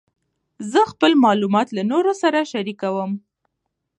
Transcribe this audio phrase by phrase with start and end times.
[0.71, 3.11] زه خپل معلومات له نورو سره شریکوم.